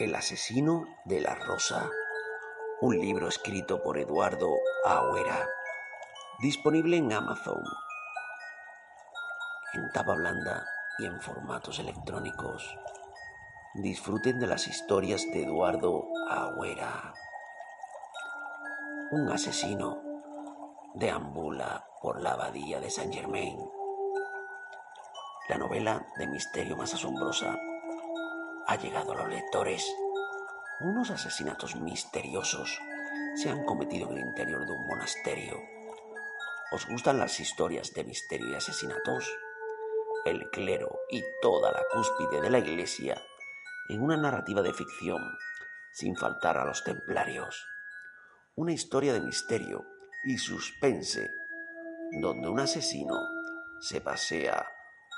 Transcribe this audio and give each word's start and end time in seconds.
El 0.00 0.14
asesino 0.14 0.86
de 1.04 1.20
la 1.20 1.34
rosa. 1.34 1.90
Un 2.80 2.98
libro 2.98 3.28
escrito 3.28 3.82
por 3.82 3.98
Eduardo 3.98 4.48
Agüera. 4.86 5.46
Disponible 6.38 6.96
en 6.96 7.12
Amazon. 7.12 7.62
En 9.74 9.92
tapa 9.92 10.14
blanda 10.14 10.64
y 10.98 11.04
en 11.04 11.20
formatos 11.20 11.80
electrónicos. 11.80 12.78
Disfruten 13.74 14.40
de 14.40 14.46
las 14.46 14.68
historias 14.68 15.22
de 15.34 15.42
Eduardo 15.42 16.08
Agüera. 16.30 17.12
Un 19.10 19.28
asesino 19.28 20.02
deambula 20.94 21.84
por 22.00 22.22
la 22.22 22.32
abadía 22.32 22.80
de 22.80 22.88
Saint 22.88 23.12
Germain. 23.12 23.58
La 25.50 25.58
novela 25.58 26.06
de 26.16 26.26
misterio 26.26 26.74
más 26.78 26.94
asombrosa 26.94 27.54
ha 28.70 28.76
llegado 28.76 29.10
a 29.10 29.16
los 29.16 29.28
lectores. 29.28 29.84
Unos 30.78 31.10
asesinatos 31.10 31.74
misteriosos 31.74 32.78
se 33.34 33.50
han 33.50 33.64
cometido 33.64 34.08
en 34.08 34.18
el 34.18 34.28
interior 34.28 34.64
de 34.64 34.72
un 34.72 34.86
monasterio. 34.86 35.56
¿Os 36.70 36.86
gustan 36.86 37.18
las 37.18 37.40
historias 37.40 37.92
de 37.94 38.04
misterio 38.04 38.48
y 38.48 38.54
asesinatos? 38.54 39.28
El 40.24 40.48
clero 40.50 41.00
y 41.10 41.24
toda 41.42 41.72
la 41.72 41.82
cúspide 41.92 42.40
de 42.40 42.48
la 42.48 42.60
iglesia 42.60 43.20
en 43.88 44.02
una 44.02 44.16
narrativa 44.16 44.62
de 44.62 44.72
ficción, 44.72 45.20
sin 45.92 46.14
faltar 46.14 46.56
a 46.56 46.64
los 46.64 46.84
templarios. 46.84 47.66
Una 48.54 48.72
historia 48.72 49.12
de 49.12 49.20
misterio 49.20 49.84
y 50.22 50.38
suspense, 50.38 51.28
donde 52.20 52.48
un 52.48 52.60
asesino 52.60 53.18
se 53.80 54.00
pasea 54.00 54.64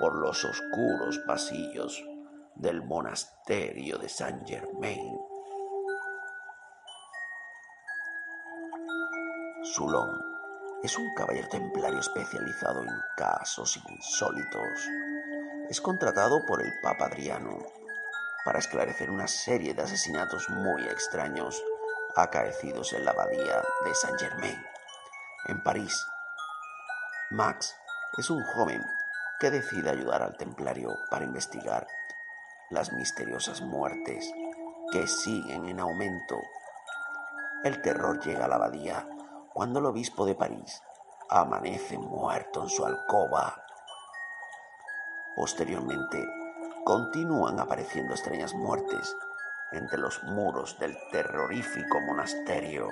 por 0.00 0.16
los 0.18 0.44
oscuros 0.44 1.20
pasillos 1.20 2.02
del 2.56 2.82
monasterio 2.82 3.98
de 3.98 4.08
Saint 4.08 4.46
Germain. 4.46 5.18
Sulón 9.62 10.10
es 10.82 10.96
un 10.96 11.14
caballero 11.14 11.48
templario 11.48 12.00
especializado 12.00 12.82
en 12.82 12.90
casos 13.16 13.78
insólitos. 13.88 14.88
Es 15.68 15.80
contratado 15.80 16.44
por 16.46 16.62
el 16.62 16.72
Papa 16.82 17.06
Adriano 17.06 17.58
para 18.44 18.58
esclarecer 18.58 19.10
una 19.10 19.26
serie 19.26 19.74
de 19.74 19.82
asesinatos 19.82 20.48
muy 20.48 20.82
extraños 20.84 21.62
acaecidos 22.14 22.92
en 22.94 23.04
la 23.04 23.10
abadía 23.10 23.62
de 23.84 23.94
Saint 23.94 24.18
Germain, 24.18 24.64
en 25.48 25.62
París. 25.62 26.06
Max 27.30 27.74
es 28.16 28.30
un 28.30 28.42
joven 28.44 28.82
que 29.40 29.50
decide 29.50 29.90
ayudar 29.90 30.22
al 30.22 30.36
templario 30.36 30.96
para 31.10 31.24
investigar 31.24 31.86
las 32.70 32.92
misteriosas 32.92 33.60
muertes 33.62 34.32
que 34.90 35.06
siguen 35.06 35.66
en 35.66 35.80
aumento. 35.80 36.40
El 37.64 37.80
terror 37.82 38.20
llega 38.24 38.46
a 38.46 38.48
la 38.48 38.56
abadía 38.56 39.08
cuando 39.52 39.78
el 39.78 39.86
obispo 39.86 40.26
de 40.26 40.34
París 40.34 40.82
amanece 41.28 41.98
muerto 41.98 42.62
en 42.62 42.68
su 42.68 42.84
alcoba. 42.84 43.62
Posteriormente, 45.34 46.24
continúan 46.84 47.60
apareciendo 47.60 48.14
extrañas 48.14 48.54
muertes 48.54 49.16
entre 49.72 49.98
los 49.98 50.22
muros 50.24 50.78
del 50.78 50.96
terrorífico 51.10 52.00
monasterio. 52.00 52.88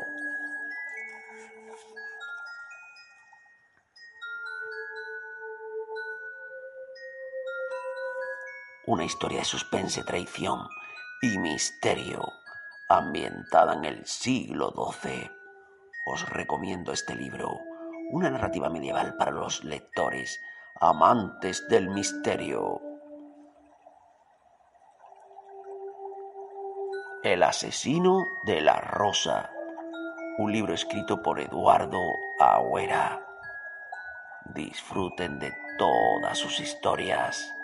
Una 8.87 9.05
historia 9.05 9.39
de 9.39 9.45
suspense, 9.47 10.05
traición 10.05 10.69
y 11.23 11.39
misterio 11.39 12.23
ambientada 12.91 13.73
en 13.73 13.87
el 13.87 14.05
siglo 14.05 14.75
XII. 14.77 15.31
Os 16.05 16.29
recomiendo 16.29 16.93
este 16.93 17.15
libro, 17.15 17.61
una 18.11 18.29
narrativa 18.29 18.69
medieval 18.69 19.17
para 19.17 19.31
los 19.31 19.65
lectores 19.65 20.39
amantes 20.83 21.67
del 21.69 21.89
misterio. 21.89 22.83
El 27.23 27.43
asesino 27.43 28.27
de 28.45 28.61
la 28.61 28.83
rosa, 28.83 29.51
un 30.37 30.53
libro 30.53 30.75
escrito 30.75 31.23
por 31.23 31.41
Eduardo 31.41 32.03
Agüera. 32.39 33.27
Disfruten 34.55 35.39
de 35.39 35.55
todas 35.79 36.37
sus 36.37 36.61
historias. 36.61 37.55